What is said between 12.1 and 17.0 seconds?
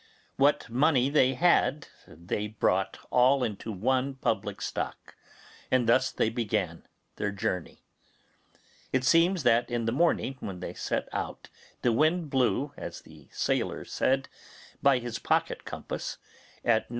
blew, as the sailor said, by his pocket compass, at N.W.